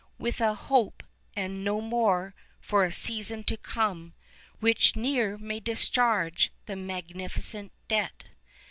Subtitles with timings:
[0.17, 1.03] With a hope
[1.35, 4.15] (and no more) for a season to come,
[4.53, 8.29] 11 Which ne'er may discharge the magnificent debt?